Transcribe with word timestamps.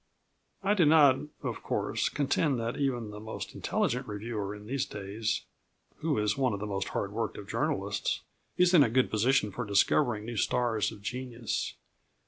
I 0.63 0.73
do 0.73 0.83
not, 0.83 1.19
of 1.43 1.61
course, 1.61 2.09
contend 2.09 2.59
that 2.59 2.75
even 2.79 3.11
the 3.11 3.19
most 3.19 3.53
intelligent 3.53 4.07
reviewer 4.07 4.55
in 4.55 4.65
these 4.65 4.83
days, 4.87 5.43
(who 5.97 6.17
is 6.17 6.35
one 6.35 6.53
of 6.53 6.59
the 6.59 6.65
most 6.65 6.87
hard 6.87 7.11
worked 7.11 7.37
of 7.37 7.47
journalists), 7.47 8.21
is 8.57 8.73
in 8.73 8.81
a 8.81 8.89
good 8.89 9.11
position 9.11 9.51
for 9.51 9.63
discovering 9.63 10.25
new 10.25 10.37
stars 10.37 10.91
of 10.91 11.03
genius. 11.03 11.75